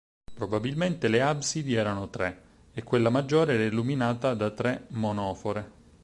Probabilmente 0.33 1.07
le 1.09 1.21
absidi 1.21 1.75
erano 1.75 2.09
tre, 2.09 2.41
e 2.73 2.81
quella 2.81 3.11
maggiore 3.11 3.53
era 3.53 3.65
illuminata 3.65 4.33
da 4.33 4.49
tre 4.49 4.85
monofore. 4.87 5.71